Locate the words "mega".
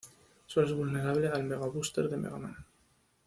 1.43-1.67, 2.17-2.39